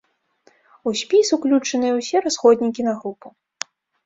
У 0.91 0.93
спіс 1.01 1.27
уключаныя 1.37 1.93
ўсе 1.99 2.17
расходнікі 2.29 2.81
на 2.89 2.97
групу. 3.05 3.27